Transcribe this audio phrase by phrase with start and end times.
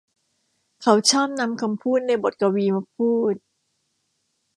[0.81, 3.35] เขาชอบนำคำพูดในบทกวีมาพูด